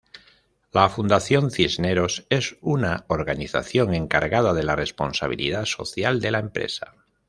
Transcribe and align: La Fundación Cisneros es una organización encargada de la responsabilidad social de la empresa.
La 0.71 0.89
Fundación 0.89 1.51
Cisneros 1.51 2.25
es 2.31 2.57
una 2.61 3.05
organización 3.07 3.93
encargada 3.93 4.51
de 4.55 4.63
la 4.63 4.75
responsabilidad 4.75 5.65
social 5.65 6.19
de 6.21 6.31
la 6.31 6.39
empresa. 6.39 6.95